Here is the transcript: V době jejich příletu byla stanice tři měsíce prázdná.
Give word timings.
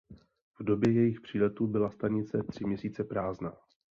V 0.59 0.63
době 0.63 0.93
jejich 0.93 1.21
příletu 1.21 1.67
byla 1.67 1.89
stanice 1.91 2.43
tři 2.43 2.65
měsíce 2.65 3.03
prázdná. 3.03 3.53